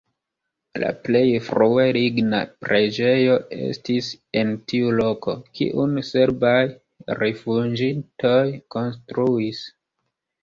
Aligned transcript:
La 0.83 0.87
plej 1.07 1.27
frue 1.47 1.83
ligna 1.97 2.39
preĝejo 2.65 3.35
estis 3.65 4.07
en 4.41 4.55
tiu 4.73 4.89
loko, 5.01 5.35
kiun 5.59 5.93
serbaj 6.09 6.57
rifuĝintoj 7.21 8.43
konstruis. 8.77 9.63